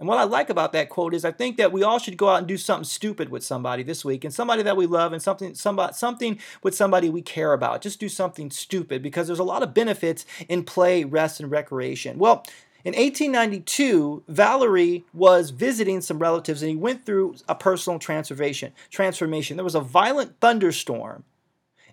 And 0.00 0.08
what 0.08 0.18
I 0.18 0.24
like 0.24 0.50
about 0.50 0.72
that 0.72 0.88
quote 0.88 1.14
is 1.14 1.24
I 1.24 1.30
think 1.30 1.56
that 1.56 1.72
we 1.72 1.82
all 1.82 1.98
should 1.98 2.16
go 2.16 2.28
out 2.28 2.38
and 2.38 2.48
do 2.48 2.56
something 2.56 2.84
stupid 2.84 3.28
with 3.28 3.44
somebody 3.44 3.82
this 3.82 4.04
week 4.04 4.24
and 4.24 4.34
somebody 4.34 4.62
that 4.62 4.76
we 4.76 4.86
love 4.86 5.12
and 5.12 5.22
something 5.22 5.54
somebody, 5.54 5.94
something 5.94 6.38
with 6.62 6.74
somebody 6.74 7.08
we 7.08 7.22
care 7.22 7.52
about. 7.52 7.80
Just 7.80 8.00
do 8.00 8.08
something 8.08 8.50
stupid 8.50 9.02
because 9.02 9.28
there's 9.28 9.38
a 9.38 9.44
lot 9.44 9.62
of 9.62 9.72
benefits 9.72 10.26
in 10.48 10.64
play, 10.64 11.04
rest, 11.04 11.38
and 11.38 11.50
recreation. 11.50 12.18
Well, 12.18 12.44
in 12.84 12.92
1892, 12.92 14.24
Valery 14.28 15.04
was 15.14 15.50
visiting 15.50 16.02
some 16.02 16.18
relatives 16.18 16.60
and 16.60 16.70
he 16.70 16.76
went 16.76 17.06
through 17.06 17.36
a 17.48 17.54
personal 17.54 17.98
transformation. 17.98 18.72
Transformation. 18.90 19.56
There 19.56 19.64
was 19.64 19.74
a 19.74 19.80
violent 19.80 20.38
thunderstorm 20.40 21.24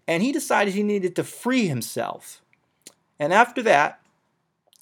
and 0.08 0.22
he 0.22 0.32
decided 0.32 0.74
he 0.74 0.84
needed 0.84 1.16
to 1.16 1.24
free 1.24 1.68
himself. 1.68 2.42
And 3.20 3.32
after 3.32 3.62
that, 3.64 4.02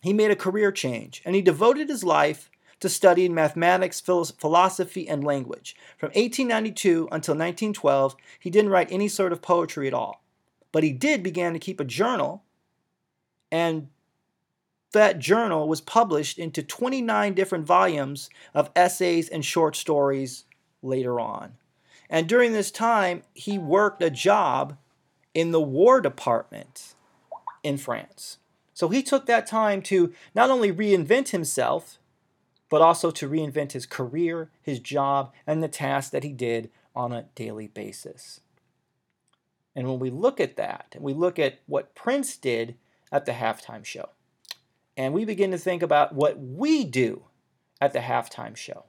he 0.02 0.14
made 0.14 0.32
a 0.32 0.36
career 0.36 0.72
change 0.72 1.22
and 1.26 1.36
he 1.36 1.42
devoted 1.42 1.90
his 1.90 2.04
life 2.04 2.50
to 2.80 2.90
studying 2.90 3.34
mathematics, 3.34 4.00
philosophy, 4.00 5.08
and 5.08 5.24
language. 5.24 5.76
From 5.98 6.08
1892 6.10 7.10
until 7.12 7.34
1912, 7.34 8.16
he 8.40 8.50
didn't 8.50 8.72
write 8.72 8.92
any 8.92 9.08
sort 9.08 9.32
of 9.32 9.42
poetry 9.42 9.88
at 9.88 9.94
all. 9.94 10.24
But 10.72 10.84
he 10.84 10.92
did 10.92 11.24
begin 11.24 11.54
to 11.54 11.60
keep 11.60 11.80
a 11.80 11.86
journal 11.86 12.44
and 13.52 13.88
that 14.92 15.20
journal 15.20 15.68
was 15.68 15.82
published 15.82 16.40
into 16.40 16.64
29 16.64 17.34
different 17.34 17.66
volumes 17.66 18.30
of 18.54 18.72
essays 18.76 19.30
and 19.30 19.46
short 19.46 19.76
stories 19.76 20.46
later 20.82 21.20
on. 21.20 21.54
And 22.10 22.28
during 22.28 22.54
this 22.54 22.72
time, 22.72 23.22
he 23.34 23.60
worked 23.60 24.02
a 24.02 24.10
job 24.10 24.78
in 25.34 25.52
the 25.52 25.62
War 25.62 26.02
Department 26.02 26.96
in 27.64 27.78
France. 27.78 28.38
So 28.74 28.90
he 28.90 29.04
took 29.04 29.26
that 29.28 29.46
time 29.46 29.82
to 29.84 30.14
not 30.34 30.50
only 30.50 30.72
reinvent 30.72 31.30
himself, 31.30 32.00
but 32.70 32.82
also 32.82 33.12
to 33.12 33.30
reinvent 33.30 33.72
his 33.72 33.86
career, 33.86 34.50
his 34.62 34.80
job, 34.80 35.34
and 35.46 35.62
the 35.62 35.68
tasks 35.68 36.12
that 36.12 36.24
he 36.24 36.32
did 36.32 36.70
on 36.96 37.12
a 37.12 37.26
daily 37.36 37.68
basis. 37.68 38.42
And 39.76 39.88
when 39.88 40.00
we 40.00 40.10
look 40.10 40.40
at 40.40 40.56
that, 40.58 40.88
and 40.94 41.04
we 41.04 41.14
look 41.14 41.40
at 41.40 41.60
what 41.66 41.96
Prince 41.96 42.38
did 42.38 42.76
at 43.12 43.26
the 43.26 43.32
halftime 43.32 43.86
show, 43.86 44.10
and 44.98 45.14
we 45.14 45.26
begin 45.26 45.52
to 45.52 45.58
think 45.58 45.82
about 45.82 46.14
what 46.14 46.40
we 46.40 46.84
do 46.84 47.24
at 47.80 47.94
the 47.94 48.00
halftime 48.00 48.56
show. 48.56 48.86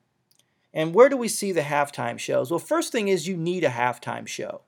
And 0.72 0.94
where 0.94 1.08
do 1.08 1.16
we 1.16 1.28
see 1.28 1.52
the 1.52 1.60
halftime 1.62 2.18
shows? 2.18 2.50
Well, 2.50 2.58
first 2.58 2.92
thing 2.92 3.08
is 3.08 3.28
you 3.28 3.36
need 3.36 3.64
a 3.64 3.70
halftime 3.70 4.26
show. 4.26 4.62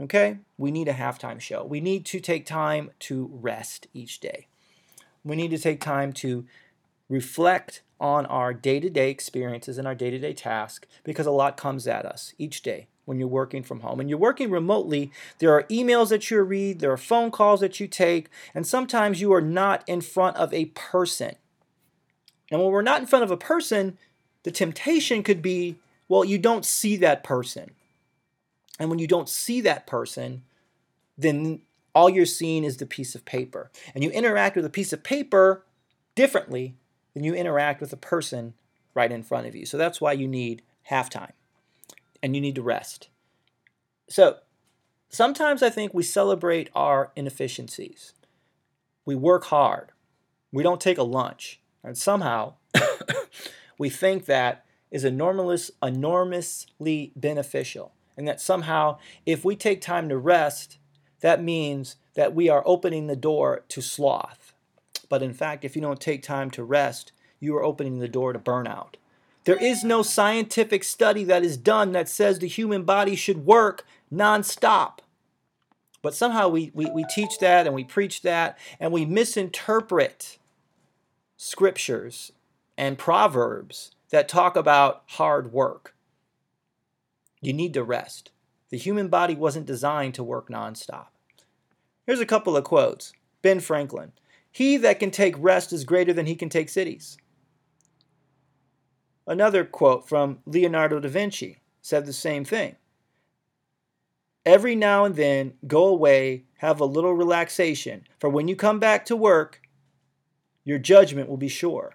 Okay? 0.00 0.38
We 0.56 0.70
need 0.70 0.88
a 0.88 0.94
halftime 0.94 1.40
show. 1.40 1.64
We 1.64 1.80
need 1.80 2.04
to 2.06 2.20
take 2.20 2.46
time 2.46 2.90
to 3.00 3.30
rest 3.32 3.88
each 3.92 4.20
day. 4.20 4.48
We 5.24 5.36
need 5.36 5.50
to 5.50 5.58
take 5.58 5.80
time 5.80 6.12
to 6.14 6.46
reflect 7.08 7.82
on 8.00 8.26
our 8.26 8.54
day 8.54 8.80
to 8.80 8.90
day 8.90 9.10
experiences 9.10 9.78
and 9.78 9.86
our 9.86 9.94
day 9.94 10.10
to 10.10 10.18
day 10.18 10.32
task 10.32 10.86
because 11.04 11.26
a 11.26 11.30
lot 11.30 11.56
comes 11.56 11.86
at 11.86 12.06
us 12.06 12.34
each 12.38 12.62
day 12.62 12.86
when 13.04 13.18
you're 13.18 13.26
working 13.26 13.62
from 13.62 13.80
home. 13.80 14.00
And 14.00 14.08
you're 14.08 14.18
working 14.18 14.50
remotely, 14.50 15.10
there 15.38 15.52
are 15.52 15.64
emails 15.64 16.10
that 16.10 16.30
you 16.30 16.42
read, 16.42 16.80
there 16.80 16.92
are 16.92 16.98
phone 16.98 17.30
calls 17.30 17.60
that 17.60 17.80
you 17.80 17.88
take, 17.88 18.28
and 18.54 18.66
sometimes 18.66 19.20
you 19.20 19.32
are 19.32 19.40
not 19.40 19.82
in 19.86 20.02
front 20.02 20.36
of 20.36 20.52
a 20.52 20.66
person. 20.66 21.36
And 22.50 22.60
when 22.60 22.70
we're 22.70 22.82
not 22.82 23.00
in 23.00 23.06
front 23.06 23.24
of 23.24 23.30
a 23.30 23.36
person, 23.36 23.96
the 24.42 24.50
temptation 24.50 25.22
could 25.22 25.42
be 25.42 25.76
well, 26.08 26.24
you 26.24 26.38
don't 26.38 26.64
see 26.64 26.96
that 26.96 27.22
person. 27.22 27.72
And 28.78 28.88
when 28.88 28.98
you 28.98 29.06
don't 29.06 29.28
see 29.28 29.60
that 29.62 29.86
person, 29.86 30.42
then 31.18 31.60
all 31.94 32.08
you're 32.08 32.26
seeing 32.26 32.64
is 32.64 32.78
the 32.78 32.86
piece 32.86 33.14
of 33.14 33.24
paper. 33.24 33.70
And 33.94 34.02
you 34.02 34.10
interact 34.10 34.56
with 34.56 34.64
a 34.64 34.70
piece 34.70 34.92
of 34.92 35.02
paper 35.02 35.64
differently 36.14 36.76
than 37.18 37.24
you 37.24 37.34
interact 37.34 37.80
with 37.80 37.92
a 37.92 37.96
person 37.96 38.54
right 38.94 39.10
in 39.10 39.24
front 39.24 39.48
of 39.48 39.56
you. 39.56 39.66
So 39.66 39.76
that's 39.76 40.00
why 40.00 40.12
you 40.12 40.28
need 40.28 40.62
halftime 40.88 41.32
and 42.22 42.36
you 42.36 42.40
need 42.40 42.54
to 42.54 42.62
rest. 42.62 43.08
So 44.08 44.36
sometimes 45.08 45.60
I 45.60 45.68
think 45.68 45.92
we 45.92 46.04
celebrate 46.04 46.70
our 46.76 47.10
inefficiencies. 47.16 48.12
We 49.04 49.16
work 49.16 49.46
hard. 49.46 49.90
We 50.52 50.62
don't 50.62 50.80
take 50.80 50.96
a 50.96 51.02
lunch. 51.02 51.60
And 51.82 51.98
somehow 51.98 52.54
we 53.78 53.90
think 53.90 54.26
that 54.26 54.64
is 54.92 55.04
enormous, 55.04 55.72
enormously 55.82 57.12
beneficial. 57.16 57.94
And 58.16 58.28
that 58.28 58.40
somehow, 58.40 58.98
if 59.26 59.44
we 59.44 59.56
take 59.56 59.80
time 59.80 60.08
to 60.08 60.16
rest, 60.16 60.78
that 61.18 61.42
means 61.42 61.96
that 62.14 62.32
we 62.32 62.48
are 62.48 62.62
opening 62.64 63.08
the 63.08 63.16
door 63.16 63.64
to 63.70 63.82
sloth. 63.82 64.37
But 65.08 65.22
in 65.22 65.32
fact, 65.32 65.64
if 65.64 65.74
you 65.74 65.82
don't 65.82 66.00
take 66.00 66.22
time 66.22 66.50
to 66.52 66.64
rest, 66.64 67.12
you 67.40 67.56
are 67.56 67.64
opening 67.64 67.98
the 67.98 68.08
door 68.08 68.32
to 68.32 68.38
burnout. 68.38 68.94
There 69.44 69.56
is 69.56 69.82
no 69.82 70.02
scientific 70.02 70.84
study 70.84 71.24
that 71.24 71.42
is 71.42 71.56
done 71.56 71.92
that 71.92 72.08
says 72.08 72.38
the 72.38 72.48
human 72.48 72.82
body 72.82 73.16
should 73.16 73.46
work 73.46 73.86
nonstop. 74.12 74.98
But 76.02 76.14
somehow 76.14 76.48
we, 76.48 76.70
we, 76.74 76.90
we 76.90 77.04
teach 77.04 77.38
that 77.40 77.66
and 77.66 77.74
we 77.74 77.84
preach 77.84 78.22
that 78.22 78.58
and 78.78 78.92
we 78.92 79.04
misinterpret 79.04 80.38
scriptures 81.36 82.32
and 82.76 82.98
proverbs 82.98 83.92
that 84.10 84.28
talk 84.28 84.56
about 84.56 85.02
hard 85.06 85.52
work. 85.52 85.94
You 87.40 87.52
need 87.52 87.74
to 87.74 87.82
rest. 87.82 88.30
The 88.70 88.76
human 88.76 89.08
body 89.08 89.34
wasn't 89.34 89.66
designed 89.66 90.14
to 90.14 90.24
work 90.24 90.48
nonstop. 90.48 91.06
Here's 92.06 92.20
a 92.20 92.26
couple 92.26 92.56
of 92.56 92.64
quotes 92.64 93.12
Ben 93.42 93.60
Franklin 93.60 94.12
He 94.58 94.76
that 94.78 94.98
can 94.98 95.12
take 95.12 95.36
rest 95.38 95.72
is 95.72 95.84
greater 95.84 96.12
than 96.12 96.26
he 96.26 96.34
can 96.34 96.48
take 96.48 96.68
cities. 96.68 97.16
Another 99.24 99.64
quote 99.64 100.08
from 100.08 100.40
Leonardo 100.46 100.98
da 100.98 101.08
Vinci 101.08 101.60
said 101.80 102.06
the 102.06 102.12
same 102.12 102.44
thing. 102.44 102.74
Every 104.44 104.74
now 104.74 105.04
and 105.04 105.14
then, 105.14 105.52
go 105.68 105.84
away, 105.84 106.46
have 106.56 106.80
a 106.80 106.86
little 106.86 107.14
relaxation, 107.14 108.02
for 108.18 108.28
when 108.28 108.48
you 108.48 108.56
come 108.56 108.80
back 108.80 109.04
to 109.04 109.14
work, 109.14 109.62
your 110.64 110.80
judgment 110.80 111.28
will 111.28 111.36
be 111.36 111.46
sure. 111.46 111.94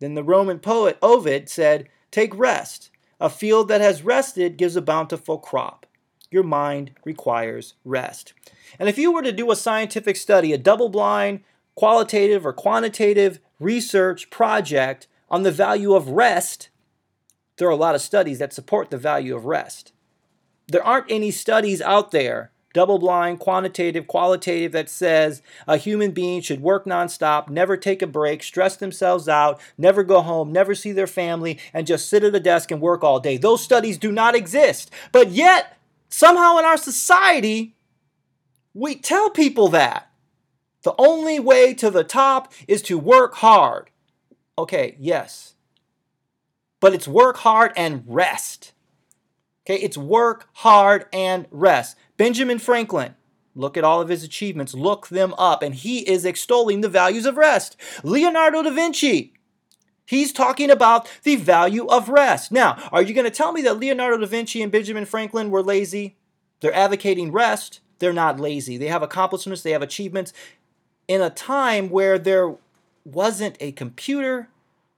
Then 0.00 0.14
the 0.14 0.24
Roman 0.24 0.58
poet 0.58 0.98
Ovid 1.00 1.48
said, 1.48 1.88
Take 2.10 2.36
rest. 2.36 2.90
A 3.20 3.30
field 3.30 3.68
that 3.68 3.80
has 3.80 4.02
rested 4.02 4.56
gives 4.56 4.74
a 4.74 4.82
bountiful 4.82 5.38
crop. 5.38 5.86
Your 6.28 6.42
mind 6.42 6.90
requires 7.04 7.74
rest. 7.84 8.32
And 8.80 8.88
if 8.88 8.98
you 8.98 9.12
were 9.12 9.22
to 9.22 9.30
do 9.30 9.52
a 9.52 9.54
scientific 9.54 10.16
study, 10.16 10.52
a 10.52 10.58
double 10.58 10.88
blind, 10.88 11.44
qualitative, 11.80 12.44
or 12.44 12.52
quantitative 12.52 13.40
research 13.58 14.28
project 14.28 15.06
on 15.30 15.44
the 15.44 15.50
value 15.50 15.94
of 15.94 16.08
rest, 16.08 16.68
there 17.56 17.66
are 17.66 17.70
a 17.70 17.76
lot 17.76 17.94
of 17.94 18.02
studies 18.02 18.38
that 18.38 18.52
support 18.52 18.90
the 18.90 18.98
value 18.98 19.34
of 19.34 19.46
rest. 19.46 19.94
There 20.68 20.84
aren't 20.84 21.10
any 21.10 21.30
studies 21.30 21.80
out 21.80 22.10
there, 22.10 22.50
double 22.74 22.98
blind, 22.98 23.38
quantitative, 23.38 24.06
qualitative, 24.06 24.72
that 24.72 24.90
says 24.90 25.40
a 25.66 25.78
human 25.78 26.10
being 26.10 26.42
should 26.42 26.60
work 26.60 26.84
nonstop, 26.84 27.48
never 27.48 27.78
take 27.78 28.02
a 28.02 28.06
break, 28.06 28.42
stress 28.42 28.76
themselves 28.76 29.26
out, 29.26 29.58
never 29.78 30.02
go 30.02 30.20
home, 30.20 30.52
never 30.52 30.74
see 30.74 30.92
their 30.92 31.06
family, 31.06 31.58
and 31.72 31.86
just 31.86 32.10
sit 32.10 32.22
at 32.22 32.34
a 32.34 32.40
desk 32.40 32.70
and 32.70 32.82
work 32.82 33.02
all 33.02 33.20
day. 33.20 33.38
Those 33.38 33.64
studies 33.64 33.96
do 33.96 34.12
not 34.12 34.34
exist. 34.34 34.90
But 35.12 35.30
yet, 35.30 35.78
somehow 36.10 36.58
in 36.58 36.66
our 36.66 36.76
society, 36.76 37.74
we 38.74 38.96
tell 38.96 39.30
people 39.30 39.68
that. 39.68 40.09
The 40.82 40.94
only 40.98 41.38
way 41.38 41.74
to 41.74 41.90
the 41.90 42.04
top 42.04 42.52
is 42.66 42.82
to 42.82 42.98
work 42.98 43.34
hard. 43.36 43.90
Okay, 44.56 44.96
yes. 44.98 45.54
But 46.80 46.94
it's 46.94 47.08
work 47.08 47.38
hard 47.38 47.72
and 47.76 48.04
rest. 48.06 48.72
Okay, 49.66 49.80
it's 49.80 49.98
work 49.98 50.48
hard 50.54 51.06
and 51.12 51.46
rest. 51.50 51.96
Benjamin 52.16 52.58
Franklin, 52.58 53.14
look 53.54 53.76
at 53.76 53.84
all 53.84 54.00
of 54.00 54.08
his 54.08 54.24
achievements, 54.24 54.74
look 54.74 55.08
them 55.08 55.34
up, 55.36 55.62
and 55.62 55.74
he 55.74 56.00
is 56.00 56.24
extolling 56.24 56.80
the 56.80 56.88
values 56.88 57.26
of 57.26 57.36
rest. 57.36 57.76
Leonardo 58.02 58.62
da 58.62 58.70
Vinci, 58.70 59.34
he's 60.06 60.32
talking 60.32 60.70
about 60.70 61.10
the 61.24 61.36
value 61.36 61.86
of 61.86 62.08
rest. 62.08 62.50
Now, 62.50 62.88
are 62.90 63.02
you 63.02 63.12
going 63.12 63.26
to 63.26 63.30
tell 63.30 63.52
me 63.52 63.60
that 63.62 63.78
Leonardo 63.78 64.16
da 64.16 64.26
Vinci 64.26 64.62
and 64.62 64.72
Benjamin 64.72 65.04
Franklin 65.04 65.50
were 65.50 65.62
lazy? 65.62 66.16
They're 66.60 66.74
advocating 66.74 67.32
rest. 67.32 67.80
They're 67.98 68.12
not 68.14 68.40
lazy. 68.40 68.78
They 68.78 68.86
have 68.88 69.02
accomplishments, 69.02 69.62
they 69.62 69.72
have 69.72 69.82
achievements 69.82 70.32
in 71.10 71.20
a 71.20 71.28
time 71.28 71.90
where 71.90 72.20
there 72.20 72.54
wasn't 73.04 73.56
a 73.58 73.72
computer, 73.72 74.48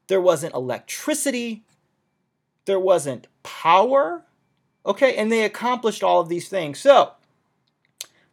there 0.08 0.20
wasn't 0.20 0.52
electricity, 0.52 1.62
there 2.66 2.78
wasn't 2.78 3.28
power. 3.42 4.22
Okay, 4.84 5.16
and 5.16 5.32
they 5.32 5.42
accomplished 5.42 6.02
all 6.02 6.20
of 6.20 6.28
these 6.28 6.50
things. 6.50 6.78
So, 6.78 7.12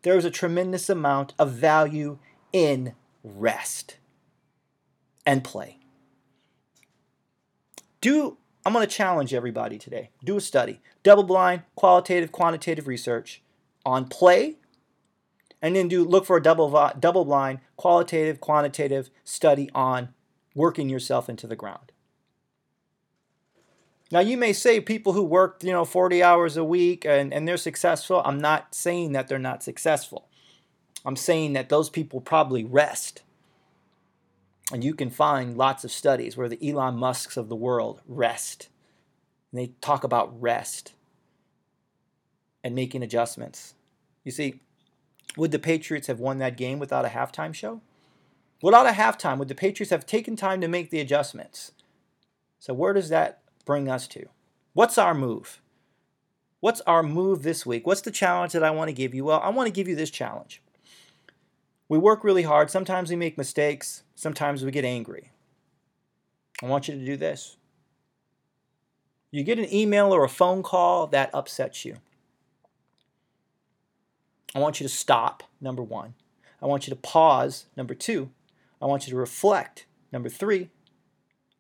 there 0.02 0.18
was 0.18 0.26
a 0.26 0.30
tremendous 0.30 0.90
amount 0.90 1.34
of 1.40 1.54
value 1.54 2.18
in 2.52 2.96
rest 3.24 3.96
and 5.26 5.42
play. 5.42 5.78
Do 8.02 8.36
I'm 8.66 8.74
going 8.74 8.86
to 8.86 8.94
challenge 8.94 9.34
everybody 9.34 9.78
today. 9.78 10.10
Do 10.22 10.36
a 10.36 10.42
study, 10.42 10.82
double 11.02 11.24
blind, 11.24 11.62
qualitative, 11.76 12.34
quantitative 12.34 12.88
research 12.88 13.42
on 13.86 14.10
play 14.10 14.58
and 15.62 15.76
then 15.76 15.88
do 15.88 16.04
look 16.04 16.26
for 16.26 16.38
a 16.38 16.42
double 16.42 16.92
double 17.00 17.26
blind 17.26 17.60
qualitative 17.76 18.40
quantitative 18.40 19.10
study 19.24 19.70
on 19.74 20.10
working 20.56 20.90
yourself 20.90 21.30
into 21.30 21.48
the 21.48 21.56
ground. 21.56 21.92
Now 24.12 24.22
you 24.22 24.38
may 24.38 24.54
say 24.54 24.80
people 24.80 25.14
who 25.14 25.24
work, 25.24 25.64
you 25.64 25.72
know, 25.72 25.86
40 25.86 26.24
hours 26.24 26.58
a 26.58 26.64
week 26.64 27.06
and, 27.06 27.34
and 27.34 27.48
they're 27.48 27.58
successful. 27.58 28.22
I'm 28.26 28.40
not 28.40 28.74
saying 28.74 29.12
that 29.12 29.28
they're 29.28 29.38
not 29.38 29.62
successful. 29.62 30.28
I'm 31.06 31.16
saying 31.16 31.54
that 31.54 31.70
those 31.70 31.90
people 31.90 32.20
probably 32.20 32.64
rest. 32.64 33.22
And 34.72 34.84
you 34.84 34.94
can 34.94 35.10
find 35.10 35.58
lots 35.58 35.84
of 35.84 35.92
studies 35.92 36.38
where 36.38 36.50
the 36.50 36.68
Elon 36.68 36.96
Musks 36.96 37.38
of 37.38 37.50
the 37.50 37.56
world 37.56 38.02
rest. 38.08 38.70
And 39.52 39.60
they 39.60 39.74
talk 39.82 40.04
about 40.04 40.40
rest 40.42 40.94
and 42.64 42.76
making 42.76 43.04
adjustments. 43.04 43.74
You 44.24 44.32
see, 44.32 44.62
would 45.40 45.52
the 45.52 45.60
Patriots 45.60 46.08
have 46.08 46.20
won 46.20 46.38
that 46.38 46.58
game 46.58 46.80
without 46.80 47.06
a 47.06 47.10
halftime 47.10 47.54
show? 47.54 47.82
Without 48.62 48.86
a 48.86 48.92
halftime, 48.92 49.38
would 49.38 49.48
the 49.48 49.56
Patriots 49.56 49.92
have 49.92 50.06
taken 50.06 50.36
time 50.36 50.60
to 50.62 50.68
make 50.68 50.90
the 50.90 51.00
adjustments? 51.00 51.72
So, 52.60 52.74
where 52.74 52.94
does 52.94 53.10
that 53.10 53.42
bring 53.66 53.90
us 53.90 54.08
to? 54.10 54.28
What's 54.74 54.98
our 54.98 55.14
move? 55.14 55.62
What's 56.60 56.82
our 56.82 57.02
move 57.02 57.44
this 57.44 57.66
week? 57.66 57.88
What's 57.88 58.02
the 58.02 58.12
challenge 58.12 58.52
that 58.52 58.64
I 58.64 58.72
want 58.72 58.90
to 58.90 58.94
give 58.94 59.14
you? 59.14 59.24
Well, 59.24 59.40
I 59.40 59.50
want 59.50 59.68
to 59.68 59.74
give 59.74 59.88
you 59.88 59.96
this 59.96 60.12
challenge. 60.12 60.62
We 61.88 61.98
work 61.98 62.24
really 62.24 62.44
hard. 62.44 62.70
Sometimes 62.70 63.10
we 63.10 63.16
make 63.16 63.38
mistakes. 63.38 64.04
Sometimes 64.16 64.64
we 64.64 64.72
get 64.72 64.86
angry. 64.86 65.32
I 66.62 66.66
want 66.66 66.88
you 66.88 66.96
to 66.96 67.06
do 67.06 67.16
this. 67.16 67.56
You 69.32 69.44
get 69.44 69.60
an 69.60 69.74
email 69.74 70.14
or 70.14 70.26
a 70.26 70.30
phone 70.30 70.64
call 70.64 71.08
that 71.08 71.30
upsets 71.34 71.86
you. 71.86 71.98
I 74.56 74.60
want 74.60 74.80
you 74.80 74.88
to 74.88 74.94
stop, 74.94 75.44
number 75.62 75.84
one. 75.84 76.16
I 76.62 76.66
want 76.66 76.88
you 76.88 76.92
to 76.92 77.00
pause, 77.00 77.68
number 77.78 77.94
two. 77.94 78.32
I 78.82 78.86
want 78.86 79.06
you 79.06 79.12
to 79.12 79.20
reflect, 79.20 79.86
number 80.12 80.30
three. 80.30 80.70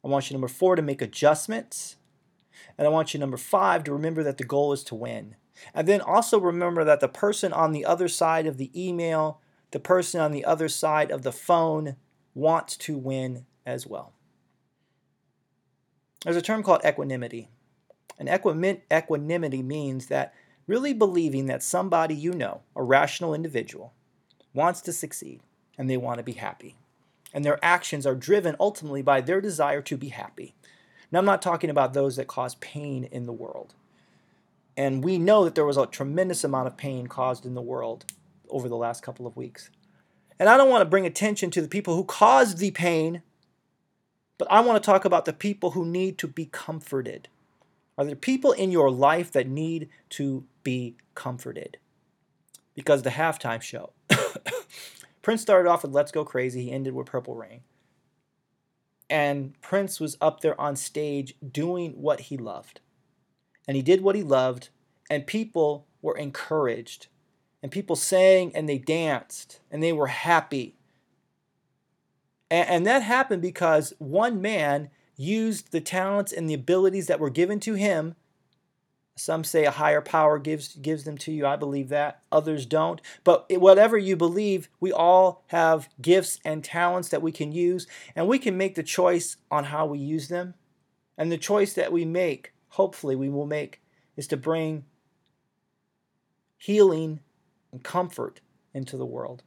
I 0.03 0.07
want 0.07 0.29
you, 0.29 0.33
number 0.33 0.47
four, 0.47 0.75
to 0.75 0.81
make 0.81 1.01
adjustments. 1.01 1.97
And 2.77 2.87
I 2.87 2.89
want 2.89 3.13
you, 3.13 3.19
number 3.19 3.37
five, 3.37 3.83
to 3.83 3.93
remember 3.93 4.23
that 4.23 4.37
the 4.37 4.43
goal 4.43 4.73
is 4.73 4.83
to 4.85 4.95
win. 4.95 5.35
And 5.73 5.87
then 5.87 6.01
also 6.01 6.39
remember 6.39 6.83
that 6.83 6.99
the 6.99 7.07
person 7.07 7.51
on 7.51 7.73
the 7.73 7.85
other 7.85 8.07
side 8.07 8.45
of 8.45 8.57
the 8.57 8.71
email, 8.75 9.41
the 9.71 9.79
person 9.79 10.21
on 10.21 10.31
the 10.31 10.45
other 10.45 10.69
side 10.69 11.11
of 11.11 11.23
the 11.23 11.31
phone 11.31 11.97
wants 12.33 12.77
to 12.77 12.97
win 12.97 13.45
as 13.65 13.85
well. 13.85 14.13
There's 16.23 16.37
a 16.37 16.41
term 16.41 16.63
called 16.63 16.81
equanimity. 16.85 17.49
And 18.17 18.27
equanimity 18.27 19.63
means 19.63 20.07
that 20.07 20.33
really 20.69 20.93
believing 20.93 21.47
that 21.47 21.63
somebody 21.63 22.13
you 22.13 22.31
know, 22.31 22.61
a 22.75 22.83
rational 22.83 23.33
individual, 23.33 23.91
wants 24.53 24.81
to 24.81 24.93
succeed 24.93 25.41
and 25.79 25.89
they 25.89 25.97
want 25.97 26.19
to 26.19 26.23
be 26.23 26.33
happy. 26.33 26.75
And 27.33 27.43
their 27.43 27.57
actions 27.63 28.05
are 28.05 28.13
driven 28.13 28.55
ultimately 28.59 29.01
by 29.01 29.21
their 29.21 29.41
desire 29.41 29.81
to 29.81 29.97
be 29.97 30.09
happy. 30.09 30.53
Now, 31.11 31.19
I'm 31.19 31.25
not 31.25 31.41
talking 31.41 31.71
about 31.71 31.93
those 31.95 32.17
that 32.17 32.27
cause 32.27 32.53
pain 32.55 33.03
in 33.03 33.25
the 33.25 33.33
world. 33.33 33.73
And 34.77 35.03
we 35.03 35.17
know 35.17 35.43
that 35.43 35.55
there 35.55 35.65
was 35.65 35.77
a 35.77 35.87
tremendous 35.87 36.43
amount 36.43 36.67
of 36.67 36.77
pain 36.77 37.07
caused 37.07 37.47
in 37.47 37.55
the 37.55 37.63
world 37.63 38.05
over 38.47 38.69
the 38.69 38.77
last 38.77 39.01
couple 39.01 39.25
of 39.25 39.35
weeks. 39.35 39.71
And 40.39 40.47
I 40.47 40.55
don't 40.55 40.69
want 40.69 40.81
to 40.81 40.89
bring 40.89 41.07
attention 41.07 41.49
to 41.51 41.63
the 41.63 41.67
people 41.67 41.95
who 41.95 42.03
caused 42.03 42.59
the 42.59 42.69
pain, 42.69 43.23
but 44.37 44.47
I 44.51 44.61
want 44.61 44.81
to 44.81 44.85
talk 44.85 45.03
about 45.03 45.25
the 45.25 45.33
people 45.33 45.71
who 45.71 45.83
need 45.83 46.19
to 46.19 46.27
be 46.27 46.45
comforted. 46.45 47.27
Are 47.99 48.05
there 48.05 48.15
people 48.15 48.53
in 48.53 48.71
your 48.71 48.89
life 48.89 49.31
that 49.33 49.47
need 49.47 49.89
to 50.11 50.45
be 50.63 50.95
comforted? 51.13 51.77
Because 52.73 53.03
the 53.03 53.11
halftime 53.11 53.61
show. 53.61 53.91
Prince 55.21 55.41
started 55.41 55.69
off 55.69 55.83
with 55.83 55.91
Let's 55.91 56.11
Go 56.11 56.25
Crazy, 56.25 56.63
he 56.63 56.71
ended 56.71 56.95
with 56.95 57.05
Purple 57.05 57.35
Rain. 57.35 57.59
And 59.09 59.59
Prince 59.61 59.99
was 59.99 60.17
up 60.19 60.41
there 60.41 60.59
on 60.59 60.75
stage 60.75 61.35
doing 61.51 61.91
what 61.91 62.21
he 62.21 62.37
loved 62.37 62.79
and 63.69 63.75
he 63.75 63.83
did 63.83 64.01
what 64.01 64.15
he 64.15 64.23
loved, 64.23 64.69
and 65.11 65.27
people 65.27 65.85
were 66.01 66.17
encouraged, 66.17 67.05
and 67.61 67.71
people 67.71 67.95
sang 67.95 68.51
and 68.55 68.67
they 68.67 68.79
danced, 68.79 69.59
and 69.69 69.83
they 69.83 69.93
were 69.93 70.07
happy. 70.07 70.75
And, 72.49 72.83
that 72.87 73.03
happened 73.03 73.43
because 73.43 73.93
one 73.99 74.41
man 74.41 74.89
used 75.19 75.71
the 75.71 75.81
talents 75.81 76.31
and 76.31 76.49
the 76.49 76.53
abilities 76.53 77.07
that 77.07 77.19
were 77.19 77.29
given 77.29 77.59
to 77.59 77.73
him. 77.73 78.15
Some 79.17 79.43
say 79.43 79.65
a 79.65 79.71
higher 79.71 79.99
power 79.99 80.39
gives 80.39 80.75
gives 80.75 81.03
them 81.03 81.17
to 81.19 81.31
you. 81.33 81.45
I 81.45 81.57
believe 81.57 81.89
that. 81.89 82.21
Others 82.31 82.65
don't. 82.65 83.01
But 83.25 83.51
whatever 83.51 83.97
you 83.97 84.15
believe, 84.15 84.69
we 84.79 84.93
all 84.93 85.43
have 85.47 85.89
gifts 86.01 86.39
and 86.45 86.63
talents 86.63 87.09
that 87.09 87.21
we 87.21 87.33
can 87.33 87.51
use, 87.51 87.85
and 88.15 88.29
we 88.29 88.39
can 88.39 88.55
make 88.55 88.75
the 88.75 88.83
choice 88.83 89.35
on 89.51 89.65
how 89.65 89.85
we 89.85 89.99
use 89.99 90.29
them. 90.29 90.53
And 91.17 91.29
the 91.29 91.37
choice 91.37 91.73
that 91.73 91.91
we 91.91 92.05
make 92.05 92.53
hopefully 92.69 93.15
we 93.15 93.29
will 93.29 93.45
make 93.45 93.81
is 94.15 94.27
to 94.27 94.37
bring 94.37 94.85
healing 96.57 97.19
and 97.73 97.83
comfort 97.83 98.39
into 98.73 98.95
the 98.95 99.05
world. 99.05 99.43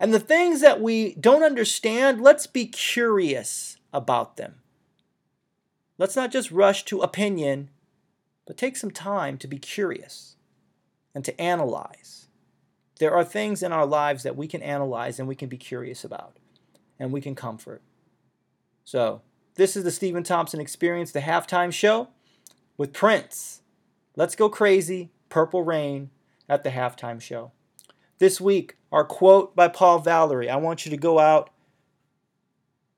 And 0.00 0.12
the 0.12 0.20
things 0.20 0.60
that 0.60 0.80
we 0.80 1.14
don't 1.14 1.44
understand, 1.44 2.20
let's 2.20 2.48
be 2.48 2.66
curious 2.66 3.76
about 3.92 4.36
them. 4.36 4.56
Let's 5.98 6.16
not 6.16 6.30
just 6.30 6.52
rush 6.52 6.84
to 6.86 7.00
opinion, 7.00 7.70
but 8.46 8.56
take 8.56 8.76
some 8.76 8.92
time 8.92 9.36
to 9.38 9.48
be 9.48 9.58
curious 9.58 10.36
and 11.14 11.24
to 11.24 11.38
analyze. 11.40 12.28
There 13.00 13.14
are 13.14 13.24
things 13.24 13.62
in 13.62 13.72
our 13.72 13.86
lives 13.86 14.22
that 14.22 14.36
we 14.36 14.46
can 14.46 14.62
analyze 14.62 15.18
and 15.18 15.28
we 15.28 15.34
can 15.34 15.48
be 15.48 15.56
curious 15.56 16.04
about 16.04 16.36
and 16.98 17.12
we 17.12 17.20
can 17.20 17.34
comfort. 17.34 17.82
So, 18.84 19.22
this 19.56 19.76
is 19.76 19.82
the 19.82 19.90
Steven 19.90 20.22
Thompson 20.22 20.60
Experience, 20.60 21.10
the 21.10 21.20
halftime 21.20 21.72
show 21.72 22.08
with 22.76 22.92
Prince. 22.92 23.62
Let's 24.14 24.36
go 24.36 24.48
crazy, 24.48 25.10
Purple 25.28 25.64
Rain 25.64 26.10
at 26.48 26.62
the 26.62 26.70
halftime 26.70 27.20
show. 27.20 27.50
This 28.18 28.40
week, 28.40 28.76
our 28.90 29.04
quote 29.04 29.54
by 29.54 29.68
Paul 29.68 29.98
Valery 29.98 30.48
I 30.48 30.56
want 30.56 30.86
you 30.86 30.90
to 30.90 30.96
go 30.96 31.18
out 31.18 31.50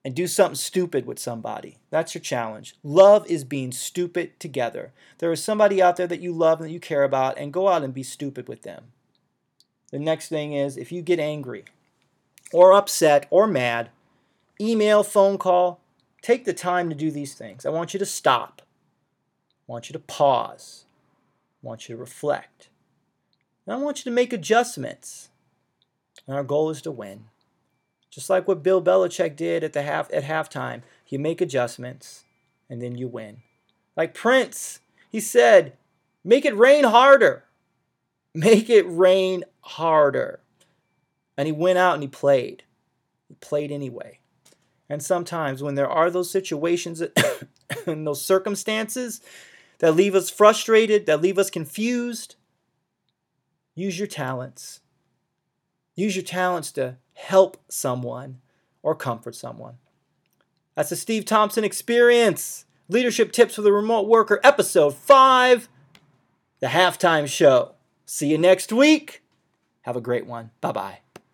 and 0.05 0.15
do 0.15 0.27
something 0.27 0.57
stupid 0.57 1.07
with 1.07 1.19
somebody. 1.19 1.77
That's 1.91 2.15
your 2.15 2.23
challenge. 2.23 2.75
Love 2.83 3.27
is 3.27 3.45
being 3.45 3.73
stupid 3.73 4.39
together. 4.41 4.93
There 5.19 5.33
is 5.33 5.45
somebody 5.45 5.83
out 5.83 5.97
there 5.97 6.07
that 6.07 6.21
you 6.21 6.33
love 6.33 6.61
and 6.61 6.69
that 6.69 6.73
you 6.73 6.81
care 6.81 7.05
about, 7.05 7.39
and 7.39 7.53
go 7.53 7.69
out 7.69 7.83
and 7.83 7.93
be 7.93 8.03
stupid 8.03 8.49
with 8.49 8.63
them. 8.63 8.93
The 9.91 9.99
next 9.99 10.29
thing 10.29 10.53
is 10.53 10.77
if 10.77 10.93
you 10.93 11.03
get 11.03 11.19
angry 11.19 11.65
or 12.53 12.73
upset 12.73 13.27
or 13.31 13.47
mad, 13.47 13.91
email, 14.61 15.03
phone 15.03 15.37
call, 15.37 15.81
take 16.23 16.45
the 16.45 16.55
time 16.55 16.89
to 16.89 16.95
do 16.95 17.11
these 17.11 17.35
things. 17.35 17.67
I 17.67 17.71
want 17.71 17.93
you 17.93 17.99
to 17.99 18.07
stop. 18.07 18.63
I 19.69 19.73
want 19.73 19.89
you 19.89 19.93
to 19.93 19.99
pause. 19.99 20.85
I 21.63 21.67
want 21.67 21.89
you 21.89 21.97
to 21.97 22.01
reflect. 22.01 22.69
And 23.67 23.75
I 23.75 23.79
want 23.79 23.99
you 23.99 24.05
to 24.05 24.15
make 24.15 24.33
adjustments. 24.33 25.29
And 26.27 26.37
our 26.37 26.45
goal 26.45 26.71
is 26.71 26.83
to 26.83 26.91
win. 26.91 27.27
Just 28.11 28.29
like 28.29 28.49
what 28.49 28.63
Bill 28.63 28.83
Belichick 28.83 29.37
did 29.37 29.63
at 29.63 29.73
the 29.73 29.83
half 29.83 30.13
at 30.13 30.25
halftime. 30.25 30.83
You 31.07 31.19
make 31.19 31.41
adjustments 31.41 32.25
and 32.69 32.83
then 32.83 32.97
you 32.97 33.09
win. 33.09 33.39
Like 33.97 34.15
Prince, 34.15 34.81
he 35.11 35.21
said, 35.21 35.77
make 36.25 36.45
it 36.45 36.57
rain 36.57 36.85
harder. 36.85 37.45
Make 38.35 38.71
it 38.71 38.85
rain 38.89 39.45
harder. 39.61 40.41
And 41.37 41.47
he 41.47 41.53
went 41.53 41.79
out 41.79 41.95
and 41.95 42.03
he 42.03 42.09
played. 42.09 42.65
He 43.29 43.35
played 43.35 43.73
anyway. 43.73 44.21
And 44.89 45.03
sometimes 45.03 45.63
when 45.63 45.77
there 45.77 45.89
are 45.89 46.11
those 46.11 46.31
situations 46.31 47.03
and 47.87 48.07
those 48.07 48.25
circumstances 48.25 49.21
that 49.79 49.95
leave 49.95 50.15
us 50.15 50.31
frustrated, 50.31 51.07
that 51.07 51.21
leave 51.21 51.39
us 51.39 51.49
confused, 51.49 52.37
use 53.75 53.99
your 53.99 54.09
talents. 54.09 54.81
Use 55.95 56.17
your 56.17 56.25
talents 56.25 56.73
to 56.73 56.97
help 57.21 57.59
someone 57.69 58.41
or 58.83 58.95
comfort 58.95 59.35
someone. 59.35 59.75
That's 60.75 60.91
the 60.91 60.97
Steve 60.97 61.25
Thompson 61.25 61.65
Experience. 61.65 62.65
Leadership 62.89 63.31
Tips 63.33 63.55
for 63.55 63.63
the 63.63 63.73
Remote 63.73 64.09
Worker, 64.09 64.41
Episode 64.43 64.95
5, 64.95 65.69
The 66.61 66.69
Halftime 66.69 67.29
Show. 67.29 67.75
See 68.05 68.29
you 68.29 68.39
next 68.39 68.73
week. 68.73 69.23
Have 69.83 69.97
a 69.97 70.01
great 70.01 70.27
one. 70.27 70.51
Bye 70.61 70.73
bye. 70.73 71.10